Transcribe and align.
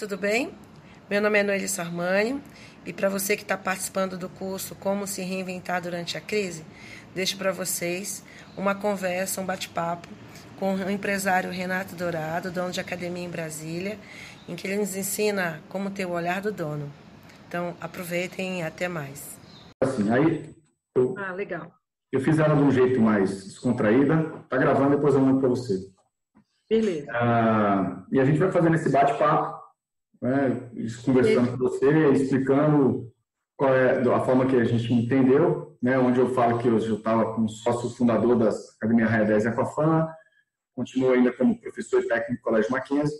Tudo 0.00 0.16
bem? 0.16 0.50
Meu 1.10 1.20
nome 1.20 1.40
é 1.40 1.42
Noeli 1.42 1.68
Sarmani 1.68 2.42
e 2.86 2.92
para 2.92 3.10
você 3.10 3.36
que 3.36 3.42
está 3.42 3.54
participando 3.54 4.16
do 4.16 4.30
curso 4.30 4.74
Como 4.74 5.06
se 5.06 5.20
reinventar 5.20 5.82
durante 5.82 6.16
a 6.16 6.22
crise, 6.22 6.64
deixo 7.14 7.36
para 7.36 7.52
vocês 7.52 8.24
uma 8.56 8.74
conversa, 8.74 9.42
um 9.42 9.44
bate-papo 9.44 10.08
com 10.58 10.74
o 10.74 10.90
empresário 10.90 11.50
Renato 11.50 11.94
Dourado, 11.94 12.50
dono 12.50 12.70
de 12.70 12.80
academia 12.80 13.26
em 13.26 13.28
Brasília, 13.28 13.98
em 14.48 14.56
que 14.56 14.66
ele 14.66 14.78
nos 14.78 14.96
ensina 14.96 15.60
como 15.68 15.90
ter 15.90 16.06
o 16.06 16.12
olhar 16.12 16.40
do 16.40 16.50
dono. 16.50 16.90
Então, 17.46 17.76
aproveitem 17.78 18.60
e 18.60 18.62
até 18.62 18.88
mais. 18.88 19.38
Assim, 19.84 20.10
aí 20.10 20.56
eu, 20.96 21.14
ah, 21.18 21.32
legal. 21.32 21.74
Eu 22.10 22.20
fiz 22.20 22.38
ela 22.38 22.56
de 22.56 22.62
um 22.62 22.70
jeito 22.70 22.98
mais 23.02 23.44
descontraída. 23.44 24.16
Tá 24.48 24.56
gravando, 24.56 24.96
depois 24.96 25.14
eu 25.14 25.20
mando 25.20 25.40
para 25.40 25.48
você. 25.50 25.74
Beleza. 26.70 27.12
Ah, 27.12 28.02
e 28.10 28.18
a 28.18 28.24
gente 28.24 28.38
vai 28.38 28.50
fazendo 28.50 28.76
esse 28.76 28.88
bate-papo 28.88 29.59
né, 30.20 30.70
conversando 31.04 31.52
com 31.52 31.56
você, 31.56 32.10
explicando 32.10 33.10
qual 33.56 33.74
é 33.74 34.00
a 34.00 34.20
forma 34.20 34.46
que 34.46 34.56
a 34.56 34.64
gente 34.64 34.92
entendeu, 34.92 35.76
né, 35.82 35.98
onde 35.98 36.18
eu 36.18 36.34
falo 36.34 36.58
que 36.58 36.68
eu 36.68 36.76
estava 36.76 37.34
como 37.34 37.48
sócio 37.48 37.90
fundador 37.90 38.38
da 38.38 38.50
Academia 38.76 39.06
Raia 39.06 39.24
10 39.24 39.46
Aquafan, 39.46 40.08
continuo 40.74 41.12
ainda 41.12 41.32
como 41.32 41.60
professor 41.60 42.02
técnico 42.04 42.42
do 42.42 42.44
Colégio 42.44 42.70
Mackenzie. 42.70 43.18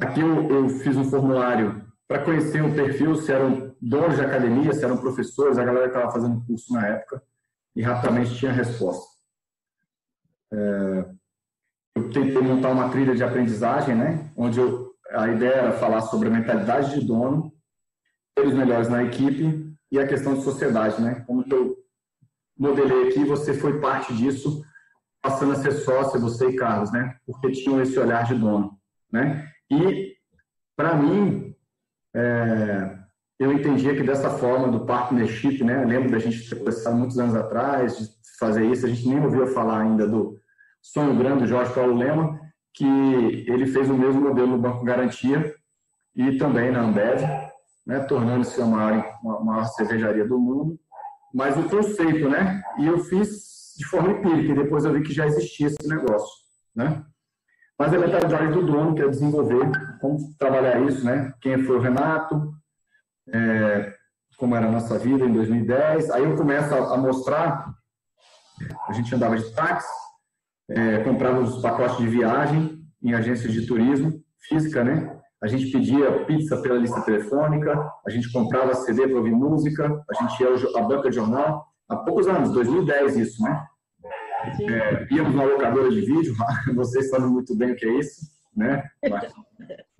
Aqui 0.00 0.20
eu, 0.20 0.48
eu 0.48 0.68
fiz 0.68 0.96
um 0.96 1.04
formulário 1.04 1.86
para 2.06 2.24
conhecer 2.24 2.62
o 2.62 2.74
perfil, 2.74 3.16
se 3.16 3.32
eram 3.32 3.76
donos 3.80 4.16
de 4.16 4.22
academia, 4.22 4.72
se 4.72 4.84
eram 4.84 4.96
professores, 4.96 5.58
a 5.58 5.64
galera 5.64 5.90
que 5.90 5.94
estava 5.96 6.12
fazendo 6.12 6.44
curso 6.46 6.72
na 6.72 6.86
época, 6.86 7.22
e 7.76 7.82
rapidamente 7.82 8.34
tinha 8.36 8.52
resposta. 8.52 9.06
É, 10.50 11.04
eu 11.96 12.10
tentei 12.10 12.40
montar 12.40 12.70
uma 12.70 12.88
trilha 12.88 13.14
de 13.14 13.22
aprendizagem, 13.22 13.94
né, 13.94 14.30
onde 14.36 14.58
eu 14.58 14.87
a 15.10 15.28
ideia 15.28 15.54
era 15.54 15.72
falar 15.72 16.02
sobre 16.02 16.28
a 16.28 16.30
mentalidade 16.30 16.98
de 16.98 17.06
dono, 17.06 17.52
ter 18.34 18.46
os 18.46 18.54
melhores 18.54 18.88
na 18.88 19.02
equipe 19.02 19.74
e 19.90 19.98
a 19.98 20.06
questão 20.06 20.34
de 20.34 20.42
sociedade, 20.42 21.00
né? 21.00 21.24
Como 21.26 21.44
eu 21.50 21.76
modelei 22.58 23.08
aqui, 23.08 23.24
você 23.24 23.54
foi 23.54 23.80
parte 23.80 24.14
disso, 24.14 24.62
passando 25.22 25.52
a 25.52 25.56
ser 25.56 25.72
sócio, 25.72 26.20
você 26.20 26.48
e 26.48 26.56
Carlos, 26.56 26.92
né? 26.92 27.16
Porque 27.26 27.52
tinham 27.52 27.80
esse 27.80 27.98
olhar 27.98 28.24
de 28.24 28.34
dono, 28.34 28.78
né? 29.10 29.48
E, 29.70 30.14
para 30.76 30.94
mim, 30.94 31.54
é, 32.14 32.98
eu 33.38 33.52
entendia 33.52 33.94
que 33.94 34.02
dessa 34.02 34.30
forma 34.30 34.68
do 34.68 34.84
partnership, 34.84 35.62
né? 35.62 35.82
Eu 35.82 35.88
lembro 35.88 36.10
da 36.10 36.18
gente 36.18 36.48
ter 36.48 36.90
muitos 36.90 37.18
anos 37.18 37.34
atrás 37.34 37.98
de 37.98 38.08
fazer 38.38 38.64
isso, 38.66 38.86
a 38.86 38.88
gente 38.88 39.08
nem 39.08 39.22
ouviu 39.22 39.46
falar 39.48 39.80
ainda 39.80 40.06
do 40.06 40.38
sonho 40.80 41.16
grande 41.16 41.40
do 41.40 41.46
Jorge 41.46 41.72
Paulo 41.72 41.96
Lema, 41.96 42.38
que 42.74 42.84
ele 43.48 43.66
fez 43.66 43.90
o 43.90 43.94
mesmo 43.94 44.20
modelo 44.20 44.48
no 44.48 44.58
Banco 44.58 44.84
Garantia 44.84 45.54
e 46.14 46.36
também 46.36 46.70
na 46.70 46.80
Ambev, 46.80 47.20
né, 47.86 48.00
tornando-se 48.00 48.60
a 48.60 48.66
maior, 48.66 49.18
uma 49.22 49.44
maior 49.44 49.64
cervejaria 49.64 50.26
do 50.26 50.38
mundo. 50.38 50.78
Mas 51.32 51.56
o 51.56 51.68
conceito, 51.68 52.28
né? 52.28 52.62
E 52.78 52.86
eu 52.86 52.98
fiz 52.98 53.74
de 53.76 53.86
forma 53.86 54.10
empírica, 54.10 54.52
e 54.52 54.64
depois 54.64 54.84
eu 54.84 54.92
vi 54.92 55.02
que 55.02 55.12
já 55.12 55.26
existia 55.26 55.68
esse 55.68 55.88
negócio, 55.88 56.28
né? 56.74 57.04
Mas 57.78 57.94
a 57.94 57.98
mentalidade 57.98 58.52
do 58.52 58.66
dono, 58.66 58.94
que 58.94 59.02
é 59.02 59.08
desenvolver, 59.08 59.70
como 60.00 60.18
trabalhar 60.36 60.80
isso, 60.80 61.04
né? 61.04 61.32
Quem 61.40 61.62
foi 61.62 61.76
o 61.76 61.80
Renato, 61.80 62.52
é, 63.32 63.94
como 64.36 64.56
era 64.56 64.66
a 64.66 64.70
nossa 64.70 64.98
vida 64.98 65.24
em 65.24 65.32
2010. 65.32 66.10
Aí 66.10 66.24
eu 66.24 66.36
começo 66.36 66.74
a, 66.74 66.94
a 66.94 66.96
mostrar, 66.96 67.72
a 68.88 68.92
gente 68.92 69.14
andava 69.14 69.36
de 69.36 69.48
táxi, 69.54 69.88
é, 70.70 70.98
comprávamos 70.98 71.60
pacotes 71.62 71.98
de 71.98 72.06
viagem 72.06 72.78
em 73.02 73.14
agências 73.14 73.52
de 73.52 73.66
turismo 73.66 74.22
física, 74.48 74.84
né? 74.84 75.18
A 75.40 75.46
gente 75.46 75.70
pedia 75.70 76.24
pizza 76.24 76.56
pela 76.60 76.78
lista 76.78 77.00
telefônica, 77.02 77.92
a 78.04 78.10
gente 78.10 78.30
comprava 78.32 78.74
CD 78.74 79.06
para 79.06 79.18
ouvir 79.18 79.30
música, 79.30 80.04
a 80.10 80.14
gente 80.14 80.42
ia 80.42 80.80
à 80.80 80.82
banca 80.82 81.08
de 81.08 81.16
jornal. 81.16 81.66
Há 81.88 81.96
poucos 81.96 82.26
anos, 82.26 82.52
2010 82.52 83.16
isso, 83.16 83.42
né? 83.42 83.66
É, 84.68 85.06
íamos 85.14 85.34
na 85.34 85.44
locadora 85.44 85.90
de 85.90 86.00
vídeo, 86.00 86.34
vocês 86.74 87.08
sabem 87.08 87.28
muito 87.28 87.56
bem 87.56 87.72
o 87.72 87.76
que 87.76 87.86
é 87.86 87.98
isso, 87.98 88.20
né? 88.56 88.82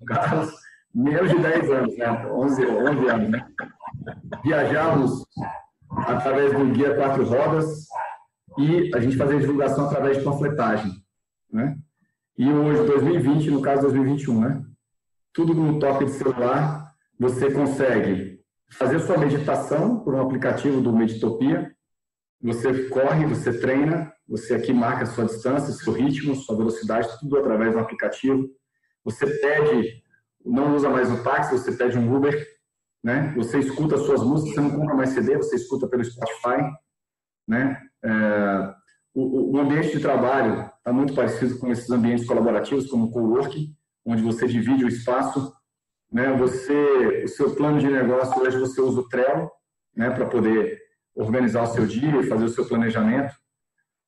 Carlos, 0.05 0.53
menos 0.93 1.29
de 1.29 1.39
10 1.39 1.71
anos, 1.71 1.97
né? 1.97 2.27
11, 2.27 2.65
11 2.65 3.07
anos, 3.07 3.29
né? 3.29 3.47
Viajávamos 4.43 5.25
através 5.91 6.51
do 6.53 6.65
guia 6.65 6.95
quatro 6.95 7.23
rodas, 7.23 7.87
e 8.59 8.93
a 8.93 8.99
gente 8.99 9.15
fazia 9.15 9.39
divulgação 9.39 9.85
através 9.85 10.17
de 10.17 10.23
panfletagem, 10.23 10.91
né? 11.49 11.77
E 12.37 12.51
hoje, 12.51 12.85
2020, 12.85 13.51
no 13.51 13.61
caso 13.61 13.83
2021, 13.83 14.41
né? 14.41 14.65
Tudo 15.33 15.53
no 15.53 15.79
toque 15.79 16.03
de 16.03 16.11
celular, 16.11 16.93
você 17.17 17.49
consegue 17.51 18.41
fazer 18.69 18.99
sua 18.99 19.17
meditação 19.17 20.01
por 20.01 20.13
um 20.13 20.21
aplicativo 20.21 20.81
do 20.81 20.91
Meditopia, 20.91 21.73
você 22.41 22.89
corre, 22.89 23.25
você 23.25 23.57
treina, 23.57 24.13
você 24.27 24.55
aqui 24.55 24.73
marca 24.73 25.05
sua 25.05 25.25
distância, 25.25 25.73
seu 25.73 25.93
ritmo, 25.93 26.35
sua 26.35 26.57
velocidade, 26.57 27.07
tudo 27.19 27.37
através 27.37 27.73
do 27.73 27.79
aplicativo. 27.79 28.45
Você 29.05 29.25
pede, 29.25 30.03
não 30.45 30.75
usa 30.75 30.89
mais 30.89 31.09
o 31.09 31.23
táxi, 31.23 31.57
você 31.57 31.71
pede 31.71 31.97
um 31.97 32.13
Uber, 32.13 32.45
né? 33.01 33.33
Você 33.37 33.59
escuta 33.59 33.97
suas 33.97 34.21
músicas, 34.21 34.55
você 34.55 34.61
não 34.61 34.77
compra 34.77 34.95
mais 34.95 35.11
CD, 35.11 35.37
você 35.37 35.55
escuta 35.55 35.87
pelo 35.87 36.03
Spotify, 36.03 36.61
né? 37.47 37.88
É, 38.03 38.73
o, 39.13 39.55
o, 39.55 39.59
ambiente 39.59 39.91
de 39.91 39.99
trabalho 39.99 40.69
está 40.77 40.93
muito 40.93 41.13
parecido 41.13 41.57
com 41.59 41.71
esses 41.71 41.89
ambientes 41.89 42.25
colaborativos, 42.25 42.87
como 42.87 43.05
o 43.05 43.11
coworking, 43.11 43.75
onde 44.05 44.21
você 44.21 44.47
divide 44.47 44.85
o 44.85 44.87
espaço. 44.87 45.53
Né? 46.11 46.31
Você, 46.37 47.23
o 47.23 47.27
seu 47.27 47.55
plano 47.55 47.79
de 47.79 47.87
negócio, 47.87 48.41
hoje 48.41 48.57
você 48.57 48.81
usa 48.81 49.01
o 49.01 49.07
Trello 49.07 49.49
né, 49.95 50.09
para 50.09 50.25
poder 50.25 50.79
organizar 51.15 51.63
o 51.63 51.67
seu 51.67 51.85
dia 51.85 52.21
e 52.21 52.27
fazer 52.27 52.45
o 52.45 52.49
seu 52.49 52.65
planejamento. 52.65 53.33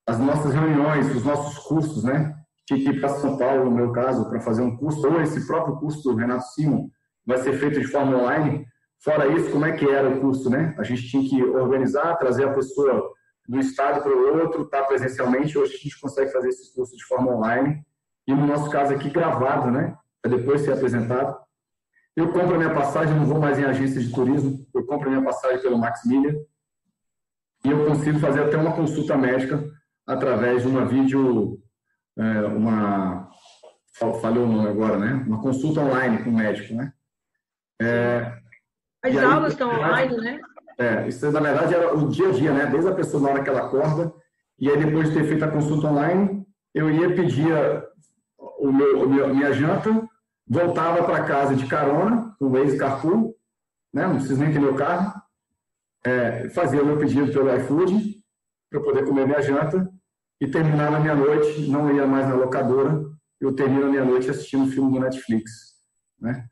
As 0.07 0.17
nossas 0.17 0.53
reuniões, 0.53 1.13
os 1.15 1.23
nossos 1.23 1.57
cursos, 1.59 2.03
né? 2.03 2.35
Ir 2.71 3.01
para 3.01 3.09
São 3.09 3.37
Paulo, 3.37 3.65
no 3.65 3.71
meu 3.71 3.91
caso, 3.91 4.29
para 4.29 4.39
fazer 4.39 4.61
um 4.61 4.77
curso, 4.77 5.05
ou 5.05 5.21
esse 5.21 5.45
próprio 5.45 5.75
curso 5.75 6.01
do 6.03 6.15
Renato 6.15 6.45
Simon 6.53 6.87
vai 7.25 7.37
ser 7.39 7.53
feito 7.57 7.81
de 7.81 7.87
forma 7.87 8.17
online. 8.17 8.65
Fora 9.03 9.27
isso, 9.27 9.51
como 9.51 9.65
é 9.65 9.73
que 9.73 9.85
era 9.85 10.09
o 10.09 10.21
curso, 10.21 10.49
né? 10.49 10.73
A 10.77 10.83
gente 10.83 11.05
tinha 11.09 11.27
que 11.27 11.43
organizar, 11.43 12.15
trazer 12.15 12.45
a 12.45 12.53
pessoa 12.53 13.11
do 13.51 13.59
estado 13.59 14.01
para 14.01 14.15
o 14.15 14.39
outro, 14.39 14.63
está 14.63 14.81
presencialmente. 14.85 15.57
Hoje 15.57 15.75
a 15.75 15.77
gente 15.77 15.99
consegue 15.99 16.31
fazer 16.31 16.47
esse 16.47 16.73
curso 16.73 16.95
de 16.95 17.03
forma 17.03 17.33
online 17.35 17.85
e, 18.25 18.33
no 18.33 18.47
nosso 18.47 18.69
caso 18.69 18.93
aqui, 18.93 19.09
gravado, 19.09 19.69
né? 19.69 19.93
Para 20.21 20.37
depois 20.37 20.61
ser 20.61 20.71
apresentado. 20.71 21.37
Eu 22.15 22.31
compro 22.31 22.55
a 22.55 22.57
minha 22.57 22.73
passagem, 22.73 23.13
não 23.13 23.25
vou 23.25 23.41
mais 23.41 23.59
em 23.59 23.65
agência 23.65 23.99
de 23.99 24.09
turismo, 24.09 24.65
eu 24.73 24.85
compro 24.85 25.09
a 25.09 25.11
minha 25.11 25.23
passagem 25.23 25.61
pelo 25.61 25.77
Max 25.77 26.05
Milha 26.05 26.33
e 27.65 27.69
eu 27.69 27.85
consigo 27.85 28.19
fazer 28.19 28.41
até 28.41 28.55
uma 28.55 28.73
consulta 28.73 29.17
médica 29.17 29.61
através 30.07 30.61
de 30.61 30.69
uma 30.69 30.85
vídeo, 30.85 31.61
é, 32.17 32.41
uma. 32.45 33.29
Falei 34.21 34.41
o 34.41 34.47
nome 34.47 34.69
agora, 34.69 34.97
né? 34.97 35.25
Uma 35.27 35.41
consulta 35.41 35.81
online 35.81 36.23
com 36.23 36.29
o 36.29 36.37
médico, 36.37 36.73
né? 36.73 36.93
É, 37.81 38.31
As 39.03 39.17
aulas 39.17 39.51
estão 39.51 39.69
online, 39.69 40.15
né? 40.21 40.39
É, 40.81 41.07
isso 41.07 41.31
na 41.31 41.39
verdade 41.39 41.75
era 41.75 41.95
o 41.95 42.09
dia 42.09 42.29
a 42.29 42.31
dia, 42.31 42.51
né? 42.51 42.65
Desde 42.65 42.89
a 42.89 42.95
pessoa 42.95 43.21
na 43.21 43.29
hora 43.29 43.43
que 43.43 43.49
ela 43.49 43.67
acorda, 43.67 44.11
e 44.57 44.67
aí 44.67 44.83
depois 44.83 45.09
de 45.09 45.13
ter 45.13 45.25
feito 45.25 45.45
a 45.45 45.51
consulta 45.51 45.87
online, 45.87 46.43
eu 46.73 46.89
ia 46.89 47.13
pedir 47.13 47.53
o 48.57 48.71
meu, 48.71 49.25
a 49.25 49.27
minha 49.27 49.53
janta, 49.53 50.09
voltava 50.47 51.03
para 51.03 51.23
casa 51.23 51.55
de 51.55 51.67
carona, 51.67 52.35
com 52.39 52.45
o 52.45 52.51
Waze 52.51 52.77
Carpool, 52.77 53.35
né? 53.93 54.07
Não 54.07 54.15
preciso 54.15 54.39
nem 54.41 54.51
ter 54.51 54.59
meu 54.59 54.73
carro, 54.73 55.13
é, 56.03 56.49
fazia 56.49 56.81
o 56.81 56.85
meu 56.85 56.97
pedido 56.97 57.31
pelo 57.31 57.55
iFood, 57.57 58.15
para 58.71 58.81
poder 58.81 59.05
comer 59.05 59.27
minha 59.27 59.41
janta, 59.41 59.87
e 60.39 60.47
terminava 60.47 60.97
a 60.97 60.99
minha 60.99 61.13
noite, 61.13 61.69
não 61.69 61.95
ia 61.95 62.07
mais 62.07 62.27
na 62.27 62.33
locadora, 62.33 63.05
eu 63.39 63.53
termino 63.53 63.85
a 63.85 63.89
minha 63.89 64.05
noite 64.05 64.31
assistindo 64.31 64.63
um 64.63 64.71
filme 64.71 64.91
do 64.91 64.99
Netflix, 64.99 65.51
né? 66.19 66.47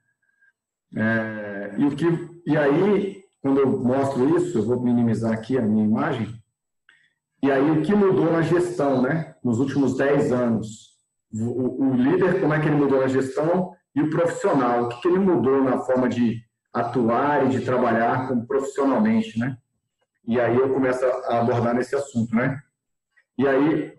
É, 0.95 1.75
e, 1.79 1.85
o 1.85 1.95
que, 1.95 2.05
e 2.45 2.55
aí 2.55 3.19
quando 3.41 3.59
eu 3.59 3.67
mostro 3.79 4.37
isso, 4.37 4.57
eu 4.57 4.65
vou 4.65 4.79
minimizar 4.81 5.31
aqui 5.31 5.57
a 5.57 5.61
minha 5.61 5.85
imagem. 5.85 6.27
E 7.41 7.49
aí, 7.49 7.71
o 7.71 7.81
que 7.81 7.95
mudou 7.95 8.31
na 8.31 8.41
gestão, 8.41 9.01
né? 9.01 9.35
Nos 9.43 9.59
últimos 9.59 9.95
10 9.95 10.31
anos? 10.31 10.89
O, 11.31 11.85
o 11.85 11.93
líder, 11.93 12.41
como 12.41 12.53
é 12.53 12.59
que 12.59 12.67
ele 12.67 12.75
mudou 12.75 12.99
na 12.99 13.07
gestão? 13.07 13.73
E 13.95 14.01
o 14.01 14.09
profissional, 14.09 14.83
o 14.83 14.89
que, 14.89 15.01
que 15.01 15.07
ele 15.07 15.19
mudou 15.19 15.63
na 15.63 15.77
forma 15.79 16.09
de 16.09 16.41
atuar 16.73 17.45
e 17.45 17.49
de 17.49 17.61
trabalhar 17.61 18.27
como 18.27 18.45
profissionalmente, 18.45 19.39
né? 19.39 19.57
E 20.27 20.39
aí 20.39 20.55
eu 20.55 20.73
começo 20.73 21.03
a 21.05 21.39
abordar 21.39 21.73
nesse 21.73 21.95
assunto, 21.95 22.35
né? 22.35 22.61
E 23.37 23.47
aí, 23.47 23.97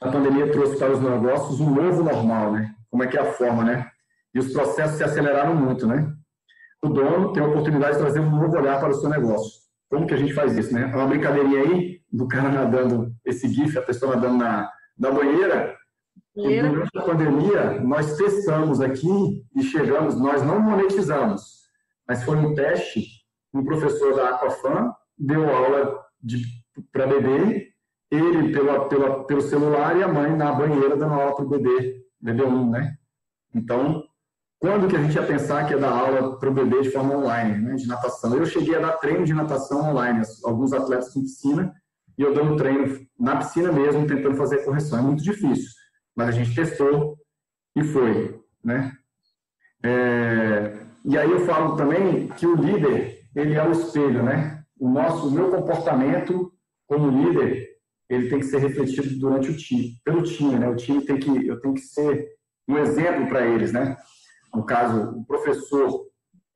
a 0.00 0.10
pandemia 0.10 0.52
trouxe 0.52 0.76
para 0.76 0.92
os 0.92 1.00
negócios 1.00 1.60
um 1.60 1.74
novo 1.74 2.04
normal, 2.04 2.52
né? 2.52 2.74
Como 2.90 3.02
é 3.02 3.06
que 3.06 3.16
é 3.16 3.20
a 3.22 3.32
forma, 3.32 3.64
né? 3.64 3.90
E 4.34 4.38
os 4.38 4.52
processos 4.52 4.98
se 4.98 5.04
aceleraram 5.04 5.56
muito, 5.56 5.86
né? 5.86 6.14
O 6.82 6.88
dono 6.88 7.32
tem 7.32 7.42
a 7.42 7.46
oportunidade 7.46 7.94
de 7.94 8.02
trazer 8.02 8.20
um 8.20 8.30
novo 8.30 8.56
olhar 8.56 8.78
para 8.78 8.90
o 8.90 8.94
seu 8.94 9.08
negócio. 9.08 9.60
Como 9.88 10.06
que 10.06 10.14
a 10.14 10.16
gente 10.16 10.34
faz 10.34 10.56
isso, 10.56 10.72
né? 10.72 10.90
É 10.92 10.96
uma 10.96 11.06
brincadeirinha 11.06 11.60
aí 11.60 12.00
do 12.12 12.28
cara 12.28 12.50
nadando, 12.50 13.12
esse 13.24 13.48
GIF, 13.48 13.76
a 13.78 13.82
pessoa 13.82 14.14
nadando 14.14 14.38
na, 14.38 14.70
na 14.98 15.10
banheira, 15.10 15.76
que 16.34 16.62
durante 16.62 16.96
a 16.96 17.02
pandemia 17.02 17.80
nós 17.80 18.16
testamos 18.16 18.80
aqui 18.80 19.44
e 19.56 19.62
chegamos, 19.62 20.18
nós 20.20 20.42
não 20.42 20.60
monetizamos, 20.60 21.68
mas 22.06 22.22
foi 22.22 22.36
um 22.36 22.54
teste, 22.54 23.04
um 23.52 23.64
professor 23.64 24.14
da 24.14 24.30
Aquafan 24.30 24.92
deu 25.18 25.48
aula 25.48 26.00
para 26.92 27.06
bebê, 27.06 27.72
ele 28.10 28.52
pela, 28.52 28.88
pela, 28.88 29.24
pelo 29.24 29.40
celular 29.40 29.96
e 29.96 30.02
a 30.02 30.08
mãe 30.08 30.34
na 30.34 30.52
banheira 30.52 30.96
dando 30.96 31.14
aula 31.14 31.34
para 31.34 31.44
o 31.44 31.48
bebê, 31.48 32.04
bebê 32.20 32.44
1, 32.44 32.70
né? 32.70 32.96
Então, 33.54 34.04
quando 34.58 34.88
que 34.88 34.96
a 34.96 35.02
gente 35.02 35.14
ia 35.14 35.26
pensar 35.26 35.66
que 35.66 35.72
ia 35.72 35.78
dar 35.78 35.90
aula 35.90 36.38
para 36.38 36.50
o 36.50 36.54
bebê 36.54 36.82
de 36.82 36.90
forma 36.90 37.16
online, 37.16 37.58
né, 37.58 37.74
de 37.76 37.86
natação? 37.86 38.34
Eu 38.34 38.44
cheguei 38.44 38.74
a 38.74 38.80
dar 38.80 38.92
treino 38.94 39.24
de 39.24 39.32
natação 39.32 39.90
online, 39.90 40.22
alguns 40.44 40.72
atletas 40.72 41.12
com 41.12 41.20
piscina, 41.20 41.72
e 42.16 42.22
eu 42.22 42.34
dando 42.34 42.56
treino 42.56 43.06
na 43.18 43.36
piscina 43.36 43.70
mesmo, 43.70 44.06
tentando 44.06 44.36
fazer 44.36 44.64
correção. 44.64 44.98
É 44.98 45.02
muito 45.02 45.22
difícil, 45.22 45.70
mas 46.16 46.28
a 46.28 46.32
gente 46.32 46.54
testou 46.54 47.16
e 47.76 47.84
foi, 47.84 48.40
né? 48.64 48.92
É... 49.84 50.76
E 51.04 51.16
aí 51.16 51.30
eu 51.30 51.46
falo 51.46 51.76
também 51.76 52.26
que 52.28 52.44
o 52.44 52.56
líder, 52.56 53.20
ele 53.36 53.54
é 53.54 53.66
o 53.66 53.70
espelho, 53.70 54.24
né? 54.24 54.64
O 54.78 54.88
nosso, 54.90 55.28
o 55.28 55.30
meu 55.30 55.50
comportamento 55.50 56.52
como 56.86 57.10
líder, 57.10 57.68
ele 58.08 58.28
tem 58.28 58.40
que 58.40 58.46
ser 58.46 58.58
refletido 58.58 59.18
durante 59.20 59.50
o 59.50 59.56
time, 59.56 59.92
pelo 60.04 60.22
time, 60.22 60.58
né? 60.58 60.68
O 60.68 60.74
time 60.74 61.04
tem 61.04 61.18
que, 61.18 61.46
eu 61.46 61.60
tenho 61.60 61.74
que 61.74 61.80
ser 61.80 62.26
um 62.66 62.76
exemplo 62.78 63.28
para 63.28 63.46
eles, 63.46 63.72
né? 63.72 63.96
No 64.54 64.64
caso, 64.64 65.18
o 65.18 65.24
professor 65.24 66.06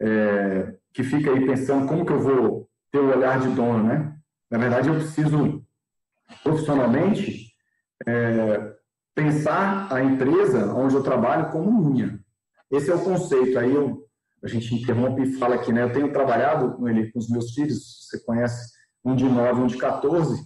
é, 0.00 0.74
que 0.92 1.02
fica 1.02 1.30
aí 1.30 1.46
pensando 1.46 1.86
como 1.86 2.04
que 2.04 2.12
eu 2.12 2.20
vou 2.20 2.68
ter 2.90 2.98
o 2.98 3.10
olhar 3.10 3.40
de 3.40 3.48
dono, 3.48 3.84
né? 3.84 4.16
Na 4.50 4.58
verdade, 4.58 4.88
eu 4.88 4.94
preciso, 4.96 5.64
profissionalmente, 6.42 7.52
é, 8.06 8.74
pensar 9.14 9.92
a 9.92 10.02
empresa 10.02 10.72
onde 10.74 10.94
eu 10.94 11.02
trabalho 11.02 11.50
como 11.50 11.90
minha. 11.90 12.20
Esse 12.70 12.90
é 12.90 12.94
o 12.94 13.04
conceito. 13.04 13.58
Aí 13.58 13.74
eu, 13.74 14.06
a 14.42 14.48
gente 14.48 14.74
interrompe 14.74 15.22
e 15.22 15.38
fala 15.38 15.54
aqui, 15.54 15.72
né? 15.72 15.82
Eu 15.82 15.92
tenho 15.92 16.12
trabalhado 16.12 16.72
com 16.72 16.88
ele, 16.88 17.10
com 17.12 17.18
os 17.18 17.28
meus 17.28 17.52
filhos, 17.52 18.08
você 18.08 18.18
conhece 18.24 18.72
um 19.04 19.14
de 19.14 19.24
9 19.24 19.62
um 19.62 19.66
de 19.66 19.76
14, 19.76 20.40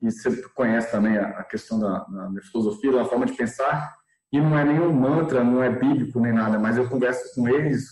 e 0.00 0.10
você 0.10 0.42
conhece 0.54 0.90
também 0.90 1.16
a, 1.16 1.28
a 1.28 1.44
questão 1.44 1.78
da, 1.78 1.98
da, 2.00 2.42
filosofia, 2.50 2.92
da 2.92 3.04
forma 3.04 3.26
de 3.26 3.34
pensar, 3.34 3.94
e 4.32 4.40
não 4.40 4.58
é 4.58 4.64
nenhum 4.64 4.92
mantra, 4.92 5.44
não 5.44 5.62
é 5.62 5.68
bíblico 5.68 6.18
nem 6.18 6.32
nada, 6.32 6.58
mas 6.58 6.76
eu 6.76 6.88
converso 6.88 7.34
com 7.34 7.46
eles 7.46 7.84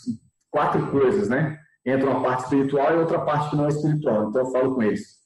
quatro 0.51 0.91
coisas, 0.91 1.29
né? 1.29 1.59
Entra 1.85 2.11
uma 2.11 2.23
parte 2.23 2.45
espiritual 2.45 2.95
e 2.95 2.99
outra 2.99 3.21
parte 3.21 3.51
que 3.51 3.57
não 3.57 3.67
é 3.67 3.69
espiritual. 3.69 4.29
Então 4.29 4.43
eu 4.43 4.51
falo 4.51 4.75
com 4.75 4.83
eles 4.83 5.21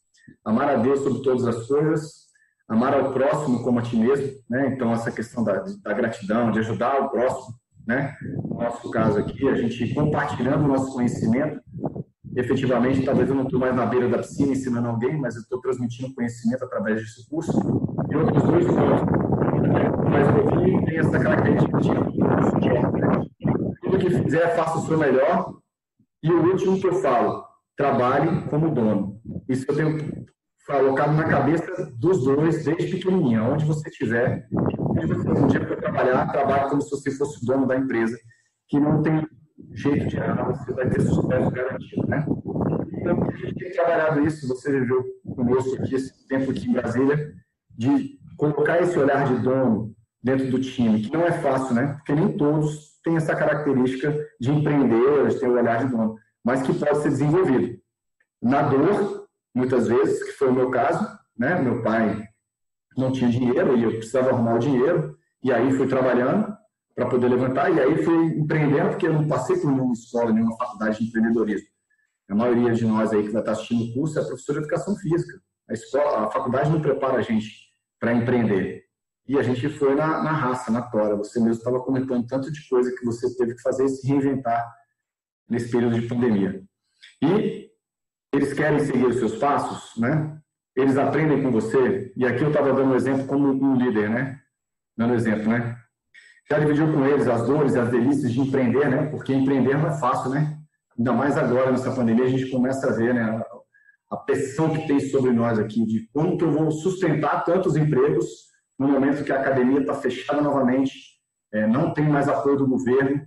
amar 0.45 0.69
a 0.69 0.77
Deus 0.77 1.01
sobre 1.01 1.23
todas 1.23 1.47
as 1.47 1.67
coisas, 1.67 2.25
amar 2.69 2.95
ao 2.95 3.13
próximo 3.13 3.63
como 3.63 3.79
a 3.79 3.83
ti 3.83 3.97
mesmo, 3.97 4.33
né? 4.51 4.69
Então 4.75 4.93
essa 4.93 5.11
questão 5.11 5.45
da, 5.45 5.65
da 5.83 5.93
gratidão, 5.93 6.51
de 6.51 6.59
ajudar 6.59 7.01
o 7.03 7.11
próximo, 7.11 7.55
né? 7.87 8.17
No 8.49 8.59
nosso 8.59 8.91
caso 8.91 9.19
aqui, 9.19 9.49
a 9.49 9.55
gente 9.55 9.95
compartilhando 9.95 10.65
o 10.65 10.69
nosso 10.69 10.93
conhecimento, 10.93 11.61
efetivamente, 12.37 13.05
talvez 13.05 13.29
eu 13.29 13.35
não 13.35 13.45
estou 13.45 13.61
mais 13.61 13.75
na 13.75 13.87
beira 13.87 14.09
da 14.09 14.19
piscina 14.19 14.53
ensinando 14.53 14.89
alguém, 14.89 15.17
mas 15.17 15.37
eu 15.37 15.43
estou 15.43 15.61
transmitindo 15.61 16.15
conhecimento 16.15 16.65
através 16.65 17.01
desse 17.01 17.29
curso. 17.29 17.53
E 18.11 18.17
outros 18.17 18.43
dois 18.43 18.67
pontos. 18.67 19.24
Mas 20.15 20.29
o 20.29 20.57
Ovinho 20.57 20.85
tem 20.85 20.99
essa 20.99 21.19
característica 21.19 21.77
de 21.81 21.91
tudo 23.83 23.99
que 23.99 24.11
fizer, 24.11 24.55
faça 24.55 24.79
o 24.79 24.83
seu 24.83 24.97
melhor. 24.97 25.55
E 26.23 26.31
o 26.31 26.53
último 26.53 26.79
que 26.79 26.87
eu 26.87 26.95
falo, 26.95 27.45
trabalhe 27.77 28.49
como 28.49 28.71
dono. 28.71 29.21
Isso 29.49 29.67
eu 29.69 29.75
tenho 29.75 30.25
colocado 30.69 31.15
na 31.17 31.25
cabeça 31.25 31.93
dos 31.99 32.25
dois 32.25 32.65
desde 32.65 32.97
pequenininho, 32.97 33.53
onde 33.53 33.65
você 33.65 33.89
estiver. 33.89 34.47
Um 34.53 35.49
dia 35.49 35.67
para 35.67 35.77
trabalhar, 35.79 36.31
trabalhe 36.31 36.71
como 36.71 36.81
se 36.81 36.91
você 36.91 37.11
fosse 37.11 37.43
o 37.43 37.47
dono 37.47 37.67
da 37.67 37.77
empresa, 37.77 38.17
que 38.69 38.79
não 38.79 39.03
tem 39.03 39.27
jeito 39.73 40.07
de 40.07 40.17
errar, 40.17 40.45
você 40.45 40.73
vai 40.73 40.89
ter 40.89 41.01
sucesso 41.01 41.51
garantido, 41.51 42.07
né? 42.07 42.25
Então, 42.93 43.23
a 43.25 43.37
gente 43.37 43.55
tem 43.57 43.73
trabalhado 43.73 44.21
isso, 44.21 44.47
você 44.47 44.71
viveu 44.71 45.05
conosco 45.35 45.75
aqui 45.83 45.97
esse 45.97 46.27
tempo 46.29 46.53
aqui 46.53 46.71
em 46.71 46.73
Brasília, 46.73 47.35
de 47.77 48.17
colocar 48.37 48.81
esse 48.81 48.97
olhar 48.99 49.27
de 49.27 49.43
dono 49.43 49.93
dentro 50.25 50.51
do 50.51 50.59
time, 50.59 51.03
que 51.03 51.13
não 51.13 51.25
é 51.25 51.33
fácil, 51.33 51.75
né? 51.75 51.93
Porque 51.99 52.15
nem 52.15 52.37
todos 52.37 52.99
têm 53.05 53.17
essa 53.17 53.37
característica 53.37 54.13
de 54.41 54.51
empreender, 54.51 55.29
de 55.29 55.39
ter 55.39 55.47
o 55.47 55.53
olhar 55.53 55.85
de 55.85 55.91
dono 55.93 56.17
mas 56.45 56.63
que 56.63 56.75
pode 56.75 56.99
ser 56.99 57.09
desenvolvido. 57.09 57.81
Na 58.43 58.63
dor, 58.63 59.27
muitas 59.55 59.89
vezes, 59.89 60.23
que 60.23 60.33
foi 60.33 60.49
o 60.49 60.53
meu 60.53 60.71
caso, 60.71 61.09
né? 61.37 61.59
Meu 61.61 61.83
pai 61.83 62.29
não 62.97 63.11
tinha 63.11 63.31
dinheiro 63.31 63.77
e 63.77 63.83
eu 63.83 63.93
precisava 63.93 64.31
arrumar 64.31 64.57
o 64.57 64.59
dinheiro, 64.59 65.19
e 65.43 65.51
aí 65.51 65.73
fui 65.73 65.89
trabalhando 65.89 66.55
para 66.95 67.07
poder 67.07 67.29
levantar, 67.29 67.71
e 67.71 67.81
aí 67.81 68.05
fui 68.05 68.27
empreendendo, 68.39 68.91
porque 68.91 69.07
eu 69.07 69.15
não 69.15 69.27
passei 69.27 69.57
por 69.59 69.73
nenhuma 69.73 69.95
escola, 69.95 70.33
nenhuma 70.33 70.57
faculdade 70.57 70.99
de 70.99 71.09
empreendedorismo. 71.09 71.67
A 72.29 72.35
maioria 72.35 72.73
de 72.73 72.85
nós 72.87 73.13
aí 73.13 73.23
que 73.23 73.31
vai 73.31 73.43
estar 73.43 73.53
assistindo 73.53 73.91
o 73.91 73.95
curso 73.95 74.19
é 74.19 74.25
professor 74.25 74.53
de 74.53 74.59
educação 74.61 74.95
física. 74.97 75.41
A, 75.69 75.73
escola, 75.73 76.27
a 76.27 76.31
faculdade 76.31 76.71
não 76.71 76.81
prepara 76.81 77.19
a 77.19 77.23
gente 77.23 77.49
para 77.99 78.13
empreender. 78.13 78.84
E 79.27 79.39
a 79.39 79.43
gente 79.43 79.69
foi 79.71 79.95
na, 79.95 80.23
na 80.23 80.33
raça, 80.33 80.71
na 80.71 80.83
tora. 80.83 81.17
Você 81.17 81.41
mesmo 81.41 81.55
estava 81.55 81.81
comentando 81.81 82.27
tanto 82.27 82.53
de 82.53 82.69
coisa 82.69 82.95
que 82.95 83.05
você 83.05 83.35
teve 83.37 83.55
que 83.55 83.63
fazer 83.63 83.85
e 83.85 83.89
se 83.89 84.07
reinventar 84.07 84.71
nesse 85.49 85.71
período 85.71 85.99
de 85.99 86.07
pandemia. 86.07 86.63
E 87.23 87.71
eles 88.33 88.53
querem 88.53 88.81
seguir 88.81 89.07
os 89.07 89.17
seus 89.17 89.37
passos, 89.37 89.99
né? 89.99 90.39
Eles 90.77 90.97
aprendem 90.99 91.43
com 91.43 91.51
você. 91.51 92.13
E 92.17 92.27
aqui 92.27 92.43
eu 92.43 92.49
estava 92.49 92.73
dando 92.73 92.93
um 92.93 92.97
exemplo 92.97 93.27
como 93.27 93.49
um 93.49 93.77
líder, 93.77 94.11
né? 94.11 94.41
Dando 94.97 95.15
exemplo, 95.15 95.49
né? 95.49 95.79
Já 96.51 96.59
dividiu 96.59 96.93
com 96.93 97.07
eles 97.07 97.27
as 97.27 97.47
dores 97.47 97.75
e 97.75 97.79
as 97.79 97.91
delícias 97.91 98.31
de 98.33 98.41
empreender, 98.41 98.91
né? 98.91 99.07
Porque 99.07 99.33
empreender 99.33 99.79
não 99.79 99.87
é 99.87 99.99
fácil, 99.99 100.31
né? 100.31 100.59
Ainda 100.99 101.13
mais 101.13 101.39
agora, 101.39 101.71
nessa 101.71 101.95
pandemia, 101.95 102.25
a 102.25 102.29
gente 102.29 102.51
começa 102.51 102.89
a 102.89 102.93
ver, 102.93 103.15
né? 103.15 103.43
A 104.11 104.17
pressão 104.17 104.75
que 104.75 104.87
tem 104.87 105.01
sobre 105.01 105.33
nós 105.33 105.59
aqui, 105.59 105.85
de 105.87 106.09
como 106.13 106.37
que 106.37 106.45
eu 106.45 106.53
vou 106.53 106.71
sustentar 106.71 107.45
tantos 107.45 107.77
empregos 107.77 108.54
no 108.79 108.89
momento 108.89 109.25
que 109.25 109.33
a 109.33 109.41
academia 109.41 109.81
está 109.81 109.95
fechada 109.95 110.41
novamente, 110.41 110.93
é, 111.53 111.67
não 111.67 111.93
tem 111.95 112.09
mais 112.09 112.29
apoio 112.29 112.57
do 112.57 112.67
governo. 112.67 113.25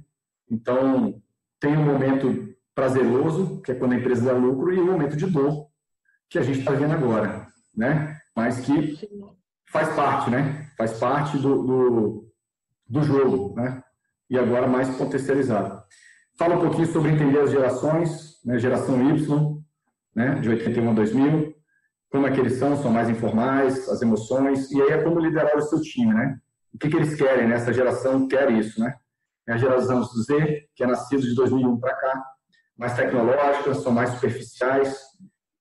Então, 0.49 1.21
tem 1.59 1.75
um 1.75 1.85
momento 1.85 2.55
prazeroso, 2.75 3.61
que 3.61 3.71
é 3.71 3.75
quando 3.75 3.93
a 3.93 3.95
empresa 3.95 4.25
dá 4.25 4.33
lucro, 4.33 4.73
e 4.73 4.79
um 4.79 4.85
momento 4.85 5.15
de 5.15 5.25
dor, 5.25 5.67
que 6.29 6.37
a 6.37 6.43
gente 6.43 6.59
está 6.59 6.71
vendo 6.71 6.93
agora, 6.93 7.47
né? 7.75 8.17
Mas 8.35 8.59
que 8.59 8.97
faz 9.71 9.89
parte, 9.95 10.29
né? 10.29 10.69
Faz 10.77 10.99
parte 10.99 11.37
do, 11.37 11.63
do, 11.63 12.31
do 12.87 13.03
jogo, 13.03 13.55
né? 13.55 13.81
E 14.29 14.37
agora 14.37 14.67
mais 14.67 14.89
potencializado. 14.95 15.81
Fala 16.37 16.55
um 16.55 16.61
pouquinho 16.61 16.87
sobre 16.87 17.11
entender 17.11 17.39
as 17.39 17.49
gerações, 17.49 18.39
né? 18.45 18.59
geração 18.59 19.01
Y, 19.09 19.63
né? 20.13 20.35
de 20.35 20.49
81 20.49 20.91
a 20.91 20.93
2000, 20.93 21.55
como 22.09 22.27
é 22.27 22.31
que 22.31 22.39
eles 22.39 22.53
são, 22.53 22.77
são 22.77 22.91
mais 22.91 23.09
informais, 23.09 23.87
as 23.89 24.01
emoções, 24.01 24.71
e 24.71 24.81
aí 24.81 24.89
é 24.91 25.03
como 25.03 25.19
liderar 25.19 25.57
o 25.57 25.61
seu 25.61 25.81
time, 25.81 26.13
né? 26.13 26.37
O 26.73 26.77
que, 26.77 26.89
que 26.89 26.95
eles 26.95 27.15
querem, 27.15 27.47
né? 27.47 27.55
Essa 27.55 27.73
geração 27.73 28.27
quer 28.27 28.51
isso, 28.51 28.79
né? 28.79 28.93
é 29.47 29.53
a 29.53 29.57
geração 29.57 30.03
Z, 30.03 30.67
que 30.75 30.83
é 30.83 30.87
nascida 30.87 31.21
de 31.21 31.33
2001 31.33 31.79
para 31.79 31.95
cá, 31.95 32.25
mais 32.77 32.95
tecnológicas, 32.95 33.77
são 33.77 33.91
mais 33.91 34.09
superficiais, 34.11 34.99